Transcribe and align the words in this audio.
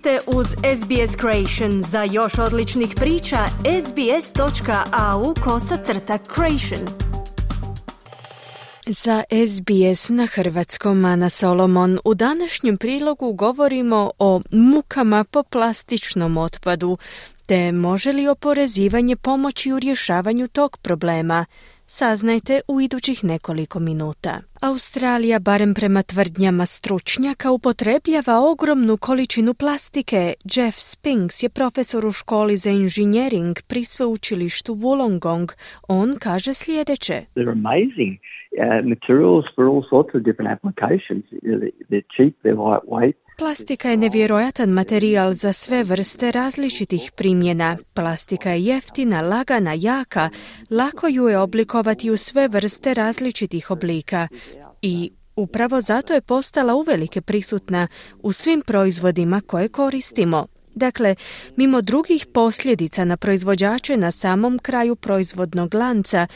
ste 0.00 0.18
uz 0.26 0.46
SBS 0.46 1.16
Creation. 1.20 1.82
Za 1.82 2.02
još 2.02 2.38
odličnih 2.38 2.94
priča, 2.96 3.36
sbs.au 3.86 5.34
kosacrta 5.44 6.18
creation. 6.34 6.88
Za 8.86 9.24
SBS 9.48 10.08
na 10.08 10.26
hrvatskom 10.26 11.04
Ana 11.04 11.30
Solomon 11.30 11.98
u 12.04 12.14
današnjem 12.14 12.76
prilogu 12.76 13.32
govorimo 13.32 14.10
o 14.18 14.40
mukama 14.50 15.24
po 15.24 15.42
plastičnom 15.42 16.36
otpadu, 16.36 16.98
te 17.46 17.72
može 17.72 18.12
li 18.12 18.28
oporezivanje 18.28 19.16
pomoći 19.16 19.72
u 19.72 19.78
rješavanju 19.78 20.48
tog 20.48 20.76
problema. 20.76 21.46
Saznajte 21.98 22.60
u 22.68 22.80
idućih 22.80 23.24
nekoliko 23.24 23.78
minuta. 23.80 24.34
Australija, 24.70 25.38
barem 25.38 25.74
prema 25.74 26.02
tvrdnjama 26.02 26.66
stručnjaka, 26.66 27.50
upotrebljava 27.50 28.34
ogromnu 28.52 28.96
količinu 28.96 29.52
plastike. 29.54 30.22
Jeff 30.54 30.76
Spinks 30.78 31.42
je 31.42 31.48
profesor 31.48 32.06
u 32.06 32.12
školi 32.12 32.56
za 32.56 32.70
inženjering 32.70 33.54
pri 33.68 33.82
sveučilištu 33.84 34.72
Wollongong. 34.74 35.48
On 35.88 36.08
kaže 36.26 36.52
sljedeće. 36.54 37.16
They're 37.36 37.56
amazing 37.62 38.12
uh, 38.18 38.22
materials 38.94 39.44
for 39.54 39.64
all 39.70 39.82
sorts 39.92 40.12
of 40.16 40.20
different 40.28 40.50
applications. 40.56 41.24
They're 41.90 42.08
cheap, 42.16 42.32
they're 42.44 42.62
lightweight. 42.70 43.16
Plastika 43.40 43.90
je 43.90 43.96
nevjerojatan 43.96 44.68
materijal 44.68 45.32
za 45.34 45.52
sve 45.52 45.84
vrste 45.84 46.30
različitih 46.30 47.12
primjena. 47.16 47.76
Plastika 47.94 48.50
je 48.50 48.64
jeftina, 48.64 49.20
lagana, 49.20 49.72
jaka, 49.76 50.30
lako 50.70 51.08
ju 51.08 51.28
je 51.28 51.38
oblikovati 51.38 52.10
u 52.10 52.16
sve 52.16 52.48
vrste 52.48 52.94
različitih 52.94 53.70
oblika. 53.70 54.28
I 54.82 55.10
upravo 55.36 55.80
zato 55.80 56.14
je 56.14 56.20
postala 56.20 56.74
uvelike 56.74 57.20
prisutna 57.20 57.88
u 58.18 58.32
svim 58.32 58.62
proizvodima 58.66 59.40
koje 59.46 59.68
koristimo. 59.68 60.46
Dakle, 60.74 61.14
mimo 61.56 61.80
drugih 61.80 62.26
posljedica 62.26 63.04
na 63.04 63.16
proizvođače 63.16 63.96
na 63.96 64.12
samom 64.12 64.58
kraju 64.58 64.96
proizvodnog 64.96 65.74
lanca, 65.74 66.26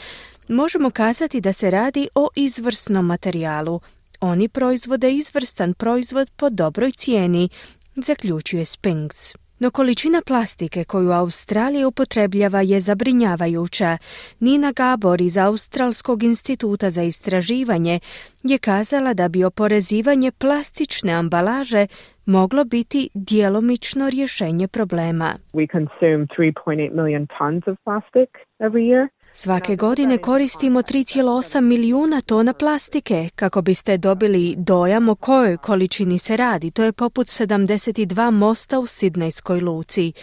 možemo 0.47 0.89
kazati 0.89 1.41
da 1.41 1.53
se 1.53 1.71
radi 1.71 2.07
o 2.15 2.29
izvrsnom 2.35 3.05
materijalu, 3.05 3.79
oni 4.25 4.47
proizvode 4.49 5.11
izvrstan 5.11 5.73
proizvod 5.73 6.31
po 6.35 6.49
dobroj 6.49 6.91
cijeni, 6.91 7.49
zaključuje 7.95 8.65
Spinks. 8.65 9.35
No 9.59 9.71
količina 9.71 10.21
plastike 10.25 10.83
koju 10.83 11.11
Australija 11.11 11.87
upotrebljava 11.87 12.61
je 12.61 12.79
zabrinjavajuća. 12.79 13.97
Nina 14.39 14.71
Gabor 14.71 15.21
iz 15.21 15.37
Australskog 15.37 16.23
instituta 16.23 16.89
za 16.89 17.03
istraživanje 17.03 17.99
je 18.43 18.57
kazala 18.57 19.13
da 19.13 19.27
bi 19.27 19.43
oporezivanje 19.43 20.31
plastične 20.31 21.13
ambalaže 21.13 21.87
moglo 22.25 22.63
biti 22.63 23.09
djelomično 23.13 24.09
rješenje 24.09 24.67
problema. 24.67 25.33
We 25.53 25.67
consume 25.71 26.25
3.8 26.37 26.91
million 26.95 27.27
tons 27.37 27.63
of 27.67 27.77
plastic 27.83 28.29
every 28.59 28.85
year. 28.91 29.14
Svake 29.37 29.75
godine 29.75 30.17
koristimo 30.17 30.81
3,8 30.81 31.61
milijuna 31.61 32.21
tona 32.21 32.53
plastike. 32.53 33.29
Kako 33.35 33.61
biste 33.61 33.97
dobili 33.97 34.55
dojam 34.57 35.09
o 35.09 35.15
kojoj 35.15 35.57
količini 35.57 36.19
se 36.19 36.37
radi, 36.37 36.71
to 36.71 36.83
je 36.83 36.91
poput 36.91 37.27
72 37.27 38.31
mosta 38.31 38.79
u 38.79 38.85
Sidnejskoj 38.85 39.61
luci. 39.61 40.13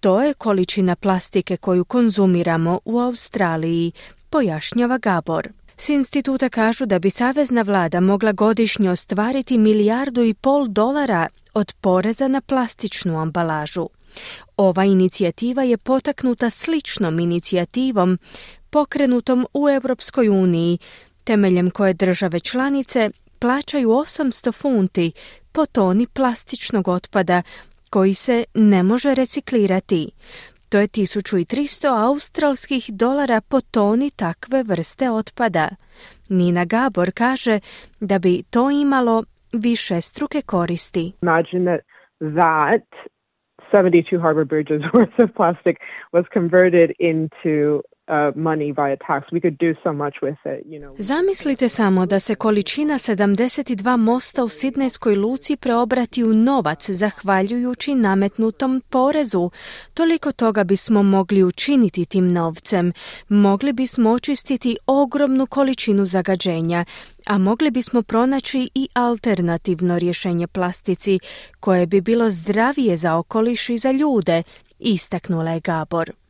To 0.00 0.22
je 0.22 0.34
količina 0.34 0.96
plastike 0.96 1.56
koju 1.56 1.84
konzumiramo 1.84 2.80
u 2.84 2.98
Australiji, 2.98 3.92
pojašnjava 4.30 4.98
Gabor. 4.98 5.48
S 5.76 5.88
instituta 5.88 6.48
kažu 6.48 6.86
da 6.86 6.98
bi 6.98 7.10
savezna 7.10 7.62
vlada 7.62 8.00
mogla 8.00 8.32
godišnje 8.32 8.90
ostvariti 8.90 9.58
milijardu 9.58 10.22
i 10.22 10.34
pol 10.34 10.66
dolara 10.68 11.28
od 11.54 11.72
poreza 11.80 12.28
na 12.28 12.40
plastičnu 12.40 13.18
ambalažu. 13.20 13.88
Ova 14.56 14.84
inicijativa 14.84 15.62
je 15.62 15.76
potaknuta 15.76 16.50
sličnom 16.50 17.20
inicijativom 17.20 18.18
pokrenutom 18.70 19.46
u 19.54 19.68
Europskoj 19.68 20.28
uniji, 20.28 20.78
temeljem 21.24 21.70
koje 21.70 21.94
države 21.94 22.40
članice 22.40 23.10
plaćaju 23.38 23.88
800 23.88 24.52
funti 24.52 25.12
po 25.52 25.66
toni 25.66 26.06
plastičnog 26.06 26.88
otpada 26.88 27.42
koji 27.90 28.14
se 28.14 28.44
ne 28.54 28.82
može 28.82 29.14
reciklirati. 29.14 30.10
To 30.68 30.78
je 30.78 30.88
1300 30.88 32.04
australskih 32.06 32.90
dolara 32.92 33.40
po 33.40 33.60
toni 33.60 34.10
takve 34.10 34.62
vrste 34.62 35.10
otpada. 35.10 35.68
Nina 36.28 36.64
Gabor 36.64 37.10
kaže 37.14 37.60
da 38.00 38.18
bi 38.18 38.42
to 38.50 38.70
imalo 38.70 39.24
više 39.52 40.00
struke 40.00 40.42
koristi. 40.42 41.12
Imagine 41.22 41.78
that 42.18 43.15
72 43.70 44.20
harbor 44.20 44.44
bridges 44.44 44.82
worth 44.94 45.18
of 45.18 45.34
plastic 45.34 45.80
was 46.12 46.24
converted 46.32 46.94
into 46.98 47.82
Zamislite 50.98 51.68
samo 51.68 52.06
da 52.06 52.20
se 52.20 52.34
količina 52.34 52.94
72 52.94 53.96
mosta 53.96 54.44
u 54.44 54.48
Sidnejskoj 54.48 55.16
luci 55.16 55.56
preobrati 55.56 56.24
u 56.24 56.32
novac 56.32 56.90
zahvaljujući 56.90 57.94
nametnutom 57.94 58.82
porezu. 58.90 59.50
Toliko 59.94 60.32
toga 60.32 60.64
bismo 60.64 61.02
mogli 61.02 61.44
učiniti 61.44 62.04
tim 62.04 62.32
novcem. 62.32 62.92
Mogli 63.28 63.72
bismo 63.72 64.10
očistiti 64.10 64.76
ogromnu 64.86 65.46
količinu 65.46 66.04
zagađenja, 66.04 66.84
a 67.26 67.38
mogli 67.38 67.70
bismo 67.70 68.02
pronaći 68.02 68.68
i 68.74 68.88
alternativno 68.94 69.98
rješenje 69.98 70.46
plastici 70.46 71.18
koje 71.60 71.86
bi 71.86 72.00
bilo 72.00 72.30
zdravije 72.30 72.96
za 72.96 73.16
okoliš 73.16 73.68
i 73.68 73.78
za 73.78 73.90
ljude, 73.90 74.42
istaknula 74.78 75.50
je 75.50 75.60
Gabor. 75.60 76.25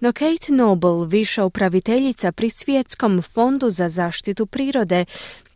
No 0.00 0.12
Kate 0.12 0.52
Noble, 0.52 1.06
viša 1.06 1.44
upraviteljica 1.44 2.32
pri 2.32 2.50
Svjetskom 2.50 3.22
fondu 3.22 3.70
za 3.70 3.88
zaštitu 3.88 4.46
prirode, 4.46 5.04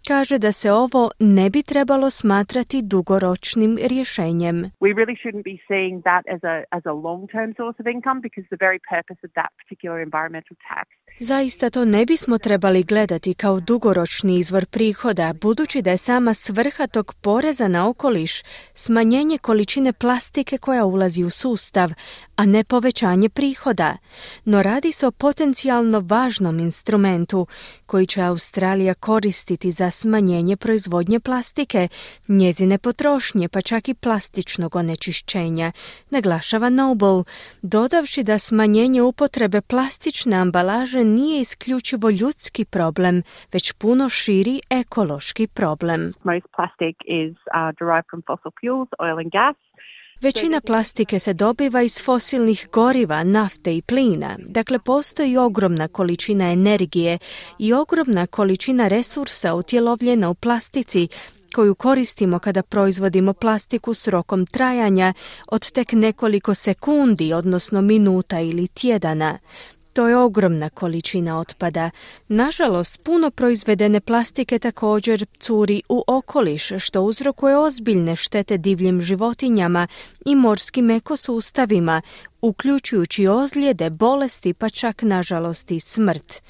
kaže 0.08 0.38
da 0.38 0.52
se 0.52 0.72
ovo 0.72 1.10
ne 1.18 1.50
bi 1.50 1.62
trebalo 1.62 2.10
smatrati 2.10 2.82
dugoročnim 2.82 3.78
rješenjem. 3.90 4.56
We 4.56 4.90
really 5.00 5.16
shouldn't 5.22 5.44
be 5.52 5.56
seeing 5.68 6.02
that 6.08 6.24
as 6.34 6.42
a 6.52 6.56
as 6.76 6.84
a 6.92 6.94
long-term 7.06 7.50
source 7.58 7.76
of 7.82 7.86
income 7.94 8.20
because 8.26 8.46
the 8.54 8.60
very 8.66 8.80
purpose 8.94 9.20
of 9.26 9.30
that 9.38 9.50
particular 9.60 9.98
environmental 10.08 10.56
tax 10.70 10.86
Zaista 11.20 11.70
to 11.70 11.84
ne 11.84 12.06
bismo 12.06 12.38
trebali 12.38 12.82
gledati 12.82 13.34
kao 13.34 13.60
dugoročni 13.60 14.38
izvor 14.38 14.66
prihoda, 14.66 15.32
budući 15.40 15.82
da 15.82 15.90
je 15.90 15.96
sama 15.96 16.34
svrha 16.34 16.86
tog 16.86 17.14
poreza 17.20 17.68
na 17.68 17.88
okoliš 17.88 18.42
smanjenje 18.74 19.38
količine 19.38 19.92
plastike 19.92 20.58
koja 20.58 20.84
ulazi 20.84 21.24
u 21.24 21.30
sustav, 21.30 21.90
a 22.36 22.46
ne 22.46 22.64
povećanje 22.64 23.28
prihoda. 23.28 23.96
No 24.44 24.62
radi 24.62 24.92
se 24.92 25.06
o 25.06 25.10
potencijalno 25.10 26.00
važnom 26.00 26.58
instrumentu 26.58 27.46
koji 27.86 28.06
će 28.06 28.22
Australija 28.22 28.94
koristiti 28.94 29.70
za 29.70 29.90
smanjenje 30.00 30.56
proizvodnje 30.56 31.20
plastike, 31.20 31.88
njezine 32.28 32.78
potrošnje, 32.78 33.48
pa 33.48 33.60
čak 33.60 33.88
i 33.88 33.94
plastičnog 33.94 34.76
onečišćenja, 34.76 35.72
naglašava 36.10 36.68
Noble, 36.70 37.24
dodavši 37.62 38.22
da 38.22 38.38
smanjenje 38.38 39.02
upotrebe 39.02 39.60
plastične 39.60 40.36
ambalaže 40.36 41.04
nije 41.04 41.40
isključivo 41.40 42.10
ljudski 42.10 42.64
problem, 42.64 43.22
već 43.52 43.72
puno 43.72 44.08
širi 44.08 44.60
ekološki 44.70 45.46
problem. 45.46 46.12
Most 46.24 46.46
plastic 46.56 46.96
is 47.22 47.32
uh, 47.32 47.70
derived 47.78 48.06
from 48.10 48.22
fossil 48.26 48.52
fuels, 48.60 48.88
oil 48.98 49.18
and 49.18 49.30
gas. 49.38 49.56
Većina 50.20 50.60
plastike 50.60 51.18
se 51.18 51.32
dobiva 51.32 51.82
iz 51.82 52.02
fosilnih 52.02 52.68
goriva, 52.72 53.24
nafte 53.24 53.76
i 53.76 53.82
plina. 53.82 54.36
Dakle, 54.38 54.78
postoji 54.78 55.36
ogromna 55.36 55.88
količina 55.88 56.52
energije 56.52 57.18
i 57.58 57.72
ogromna 57.72 58.26
količina 58.26 58.88
resursa 58.88 59.54
utjelovljena 59.54 60.30
u 60.30 60.34
plastici 60.34 61.08
koju 61.54 61.74
koristimo 61.74 62.38
kada 62.38 62.62
proizvodimo 62.62 63.32
plastiku 63.32 63.94
s 63.94 64.08
rokom 64.08 64.46
trajanja 64.46 65.12
od 65.46 65.70
tek 65.70 65.92
nekoliko 65.92 66.54
sekundi, 66.54 67.32
odnosno 67.32 67.82
minuta 67.82 68.40
ili 68.40 68.68
tjedana. 68.68 69.38
To 69.94 70.08
je 70.08 70.16
ogromna 70.16 70.70
količina 70.70 71.38
otpada. 71.38 71.90
Nažalost, 72.28 73.02
puno 73.02 73.30
proizvedene 73.30 74.00
plastike 74.00 74.58
također 74.58 75.26
curi 75.40 75.82
u 75.88 76.04
okoliš, 76.06 76.72
što 76.78 77.02
uzrokuje 77.02 77.58
ozbiljne 77.58 78.16
štete 78.16 78.58
divljim 78.58 79.02
životinjama 79.02 79.86
i 80.26 80.34
morskim 80.34 80.90
ekosustavima, 80.90 82.02
uključujući 82.42 83.26
ozljede, 83.26 83.90
bolesti 83.90 84.54
pa 84.54 84.70
čak 84.70 85.02
nažalost 85.02 85.70
i 85.70 85.80
smrt. 85.80 86.42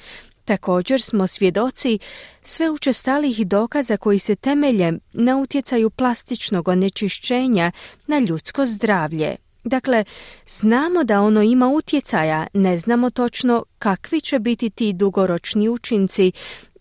Također 0.45 1.03
smo 1.03 1.27
svjedoci 1.27 1.99
sve 2.43 2.71
učestalih 2.71 3.47
dokaza 3.47 3.97
koji 3.97 4.19
se 4.19 4.37
temelje 4.37 4.93
na 5.13 5.37
utjecaju 5.37 5.91
plastičnog 5.91 6.69
onečišćenja 6.69 7.73
na 8.07 8.19
ljudsko 8.19 8.67
zdravlje. 8.67 9.44
Dakle, 9.65 10.05
znamo 10.47 11.05
da 11.05 11.21
ono 11.21 11.43
ima 11.43 11.69
utjecaja, 11.69 12.47
ne 12.53 12.79
znamo 12.79 13.11
točno 13.11 13.65
kakvi 13.79 14.21
će 14.21 14.39
biti 14.39 14.71
ti 14.71 14.93
dugoročni 14.93 15.69
učinci, 15.69 16.33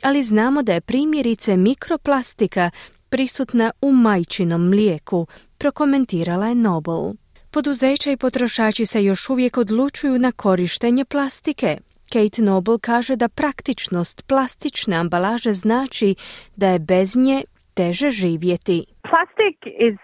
ali 0.04 0.24
znamo 0.24 0.64
da 0.64 0.74
je 0.74 0.82
primjerice 0.82 1.58
mikroplastika 1.58 2.72
prisutna 3.10 3.72
u 3.82 3.92
majčinom 3.92 4.70
mlijeku, 4.70 5.28
prokomentirala 5.58 6.48
je 6.48 6.56
Noble. 6.56 7.14
Poduzeća 7.52 8.12
i 8.12 8.18
potrošači 8.18 8.86
se 8.86 9.04
još 9.04 9.30
uvijek 9.30 9.58
odlučuju 9.58 10.20
na 10.20 10.32
korištenje 10.32 11.06
plastike. 11.06 11.78
Kate 12.14 12.42
Noble 12.42 12.78
kaže 12.82 13.16
da 13.16 13.30
praktičnost 13.30 14.28
plastične 14.28 14.96
ambalaže 14.96 15.54
znači 15.54 16.16
da 16.56 16.68
je 16.68 16.80
bez 16.80 17.16
nje 17.16 17.44
teže 17.74 18.10
živjeti. 18.10 18.86
Plastic 19.02 19.58
is 19.88 20.00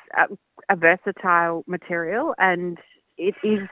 a, 0.70 0.76
versatile 0.76 1.64
material 1.68 2.36
and 2.38 2.78
it 3.18 3.36
is 3.44 3.68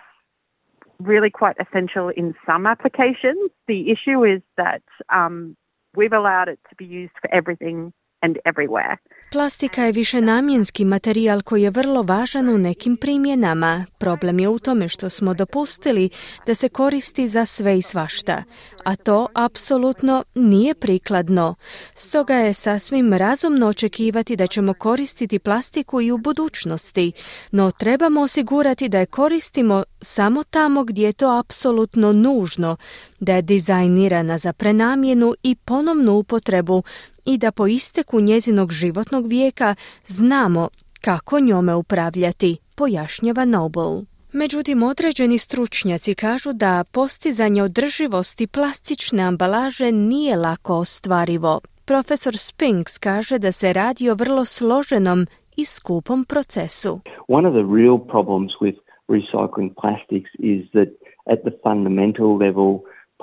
really 1.00 1.30
quite 1.30 1.56
essential 1.60 2.10
in 2.10 2.34
some 2.46 2.66
applications. 2.66 3.52
The 3.68 3.92
issue 3.92 4.24
is 4.24 4.42
that 4.58 4.82
um, 5.14 5.56
we've 5.96 6.14
allowed 6.14 6.48
it 6.48 6.60
to 6.70 6.76
be 6.76 6.86
used 6.86 7.14
for 7.22 7.34
everything 7.34 7.94
and 8.22 8.40
everywhere. 8.46 9.00
Plastika 9.32 9.84
je 9.84 9.92
višenamjenski 9.92 10.86
materijal 10.86 11.42
koji 11.42 11.64
je 11.64 11.70
vrlo 11.70 12.04
važan 12.04 12.50
u 12.50 12.58
nekim 12.58 12.98
primjenama. 12.98 13.86
Problem 13.98 14.40
je 14.40 14.50
u 14.50 14.60
tome 14.60 14.88
što 14.88 15.10
smo 15.10 15.34
dopustili 15.34 16.10
da 16.46 16.56
se 16.56 16.70
koristi 16.70 17.28
za 17.28 17.46
sve 17.46 17.78
i 17.78 17.82
svašta, 17.82 18.44
a 18.84 18.96
to 18.96 19.28
apsolutno 19.34 20.24
nije 20.36 20.76
prikladno. 20.76 21.56
Stoga 21.96 22.34
je 22.36 22.54
sasvim 22.54 23.14
razumno 23.14 23.68
očekivati 23.68 24.36
da 24.36 24.48
ćemo 24.48 24.74
koristiti 24.74 25.40
plastiku 25.40 26.02
i 26.02 26.12
u 26.12 26.18
budućnosti, 26.18 27.12
no 27.52 27.72
trebamo 27.72 28.22
osigurati 28.22 28.90
da 28.90 29.00
je 29.00 29.06
koristimo 29.06 29.84
samo 30.02 30.44
tamo 30.44 30.84
gdje 30.84 31.06
je 31.06 31.14
to 31.14 31.40
apsolutno 31.40 32.14
nužno, 32.14 32.78
da 33.20 33.36
je 33.36 33.42
dizajnirana 33.42 34.38
za 34.38 34.54
prenamjenu 34.54 35.34
i 35.44 35.56
ponovnu 35.56 36.14
upotrebu 36.14 36.84
i 37.28 37.38
da 37.38 37.52
po 37.52 37.68
isteku 37.68 38.22
njezinog 38.22 38.72
životnog 38.72 39.17
vijeka 39.26 39.76
znamo 40.06 40.70
kako 41.02 41.40
njome 41.40 41.76
upravljati, 41.76 42.58
pojašnjava 42.76 43.46
Noble. 43.46 44.02
Međutim, 44.34 44.84
određeni 44.84 45.38
stručnjaci 45.38 46.16
kažu 46.16 46.54
da 46.54 46.84
postizanje 46.92 47.64
održivosti 47.64 48.48
plastične 48.48 49.24
ambalaže 49.24 49.92
nije 49.92 50.36
lako 50.38 50.74
ostvarivo. 50.76 51.62
Profesor 51.86 52.38
Spinks 52.38 52.98
kaže 52.98 53.40
da 53.40 53.52
se 53.52 53.74
radi 53.74 54.10
o 54.10 54.16
vrlo 54.16 54.46
složenom 54.46 55.28
i 55.58 55.66
skupom 55.66 56.26
procesu. 56.26 57.00
One 57.28 57.48
of 57.50 57.54
the 57.54 57.66
real 57.78 57.98
problems 58.14 58.52
with 58.62 58.78
recycling 59.08 59.70
plastics 59.82 60.32
is 60.40 60.62
that 60.72 60.90
at 61.34 61.40
the 61.48 61.54
fundamental 61.64 62.38
level 62.46 62.70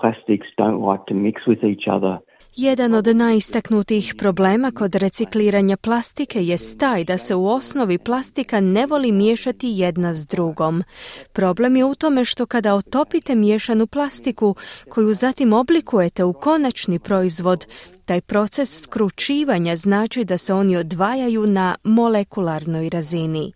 plastics 0.00 0.48
don't 0.58 0.80
like 0.90 1.04
to 1.08 1.14
mix 1.14 1.36
with 1.46 1.62
each 1.72 1.86
other. 1.96 2.14
Jedan 2.56 2.94
od 2.94 3.06
najistaknutijih 3.06 4.14
problema 4.18 4.70
kod 4.70 4.94
recikliranja 4.94 5.76
plastike 5.76 6.46
je 6.46 6.56
taj 6.78 7.04
da 7.04 7.18
se 7.18 7.34
u 7.34 7.46
osnovi 7.46 7.98
plastika 7.98 8.60
ne 8.60 8.86
voli 8.86 9.12
miješati 9.12 9.68
jedna 9.68 10.14
s 10.14 10.26
drugom. 10.26 10.84
Problem 11.32 11.76
je 11.76 11.84
u 11.84 11.94
tome 11.94 12.24
što 12.24 12.46
kada 12.46 12.74
otopite 12.74 13.34
miješanu 13.34 13.86
plastiku 13.86 14.54
koju 14.88 15.14
zatim 15.14 15.52
oblikujete 15.52 16.24
u 16.24 16.32
konačni 16.32 16.98
proizvod, 16.98 17.66
taj 18.04 18.20
proces 18.20 18.82
skručivanja 18.82 19.76
znači 19.76 20.24
da 20.24 20.38
se 20.38 20.54
oni 20.54 20.76
odvajaju 20.76 21.46
na 21.46 21.76
molekularnoj 21.84 22.90
razini. 22.90 23.52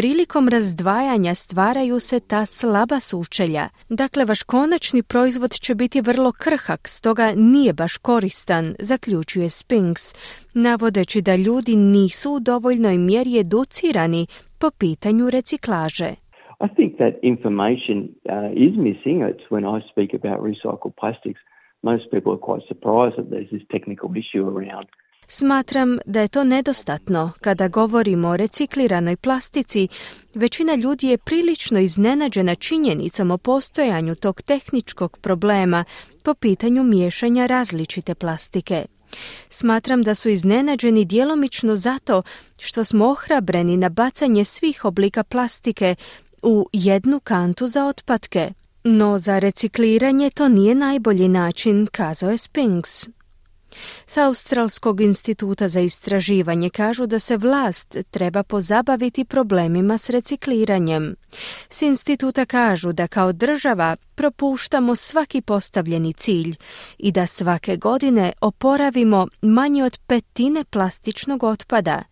Prilikom 0.00 0.48
razdvajanja 0.48 1.34
stvaraju 1.34 1.96
se 2.00 2.18
ta 2.30 2.42
slaba 2.46 2.98
sučelja. 3.10 3.64
Dakle, 4.02 4.22
vaš 4.24 4.42
konačni 4.42 5.02
proizvod 5.12 5.52
će 5.64 5.74
biti 5.74 6.00
vrlo 6.00 6.30
krhak, 6.44 6.82
stoga 6.98 7.26
nije 7.36 7.72
baš 7.72 7.96
koristan, 7.96 8.64
zaključuje 8.90 9.48
Spinks, 9.50 10.04
navodeći 10.54 11.18
da 11.28 11.34
ljudi 11.46 11.74
nisu 11.76 12.28
u 12.36 12.40
dovoljnoj 12.50 12.96
mjeri 13.08 13.32
educirani 13.44 14.22
po 14.60 14.68
pitanju 14.80 15.24
reciklaže. 15.36 16.10
I 16.66 16.68
think 16.76 16.90
that 17.02 17.14
information 17.32 17.96
uh, 18.04 18.08
is 18.66 18.74
missing. 18.88 19.16
It's 19.30 19.46
when 19.54 19.64
I 19.76 19.78
speak 19.92 20.10
about 20.20 20.38
recycled 20.50 20.94
plastics, 21.00 21.40
most 21.90 22.04
people 22.12 22.30
are 22.36 22.44
quite 22.48 22.64
surprised 22.72 23.16
that 23.18 23.28
there's 23.32 23.50
this 23.54 23.66
technical 23.74 24.08
issue 24.22 24.44
around 24.52 24.86
Smatram 25.30 25.98
da 26.06 26.20
je 26.20 26.28
to 26.28 26.44
nedostatno. 26.44 27.32
Kada 27.40 27.68
govorimo 27.68 28.28
o 28.28 28.36
recikliranoj 28.36 29.16
plastici, 29.16 29.88
većina 30.34 30.74
ljudi 30.74 31.08
je 31.08 31.18
prilično 31.18 31.80
iznenađena 31.80 32.54
činjenicom 32.54 33.30
o 33.30 33.38
postojanju 33.38 34.14
tog 34.14 34.42
tehničkog 34.42 35.18
problema 35.18 35.84
po 36.22 36.34
pitanju 36.34 36.82
miješanja 36.82 37.46
različite 37.46 38.14
plastike. 38.14 38.84
Smatram 39.50 40.02
da 40.02 40.14
su 40.14 40.28
iznenađeni 40.28 41.04
djelomično 41.04 41.76
zato 41.76 42.22
što 42.58 42.84
smo 42.84 43.10
ohrabreni 43.10 43.76
na 43.76 43.88
bacanje 43.88 44.44
svih 44.44 44.84
oblika 44.84 45.22
plastike 45.22 45.94
u 46.42 46.68
jednu 46.72 47.20
kantu 47.20 47.66
za 47.66 47.84
otpadke. 47.84 48.52
No 48.84 49.18
za 49.18 49.38
recikliranje 49.38 50.30
to 50.30 50.48
nije 50.48 50.74
najbolji 50.74 51.28
način, 51.28 51.86
kazao 51.92 52.30
je 52.30 52.38
Spinks. 52.38 53.17
Sa 54.06 54.26
Australskog 54.26 55.00
instituta 55.00 55.68
za 55.68 55.80
istraživanje 55.80 56.70
kažu 56.70 57.06
da 57.06 57.18
se 57.18 57.36
vlast 57.36 57.96
treba 58.10 58.42
pozabaviti 58.42 59.24
problemima 59.24 59.98
s 59.98 60.10
recikliranjem. 60.10 61.14
S 61.68 61.82
instituta 61.82 62.44
kažu 62.44 62.92
da 62.92 63.06
kao 63.06 63.32
država 63.32 63.96
propuštamo 64.14 64.96
svaki 64.96 65.40
postavljeni 65.40 66.12
cilj 66.12 66.56
i 66.98 67.12
da 67.12 67.26
svake 67.26 67.76
godine 67.76 68.32
oporavimo 68.40 69.28
manje 69.42 69.84
od 69.84 69.98
petine 70.06 70.64
plastičnog 70.64 71.42
otpada. 71.42 72.02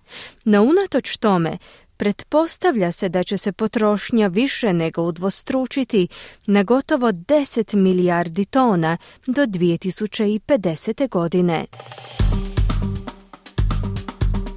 No 0.45 0.63
unatoč 0.63 1.17
tome, 1.17 1.59
Pretpostavlja 1.97 2.93
se 2.93 3.09
da 3.09 3.23
će 3.23 3.39
se 3.39 3.53
potrošnja 3.53 4.27
više 4.27 4.73
nego 4.73 5.03
udvostručiti 5.03 6.09
na 6.47 6.63
gotovo 6.63 7.13
10 7.13 7.77
milijardi 7.77 8.45
tona 8.45 8.97
do 9.27 9.43
2050. 9.43 11.09
godine. 11.09 11.67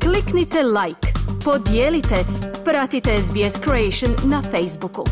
Kliknite 0.03 0.63
like, 0.63 1.07
podijelite, 1.45 2.25
pratite 2.65 3.18
SBS 3.21 3.59
Creation 3.63 4.31
na 4.31 4.42
Facebooku. 4.42 5.03